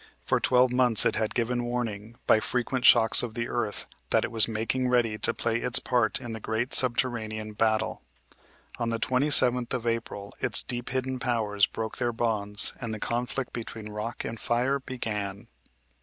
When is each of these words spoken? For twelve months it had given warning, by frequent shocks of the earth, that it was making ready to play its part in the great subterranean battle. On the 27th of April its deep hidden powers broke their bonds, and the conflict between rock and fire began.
For 0.25 0.39
twelve 0.39 0.71
months 0.71 1.05
it 1.05 1.15
had 1.15 1.35
given 1.35 1.63
warning, 1.63 2.15
by 2.25 2.39
frequent 2.39 2.85
shocks 2.85 3.21
of 3.21 3.35
the 3.35 3.47
earth, 3.47 3.85
that 4.09 4.25
it 4.25 4.31
was 4.31 4.47
making 4.47 4.87
ready 4.89 5.19
to 5.19 5.31
play 5.31 5.57
its 5.57 5.77
part 5.77 6.19
in 6.19 6.31
the 6.31 6.39
great 6.39 6.73
subterranean 6.73 7.53
battle. 7.53 8.01
On 8.79 8.89
the 8.89 8.97
27th 8.99 9.71
of 9.75 9.85
April 9.85 10.33
its 10.39 10.63
deep 10.63 10.89
hidden 10.89 11.19
powers 11.19 11.67
broke 11.67 11.97
their 11.99 12.11
bonds, 12.11 12.73
and 12.81 12.95
the 12.95 12.99
conflict 12.99 13.53
between 13.53 13.89
rock 13.89 14.25
and 14.25 14.39
fire 14.39 14.79
began. 14.79 15.45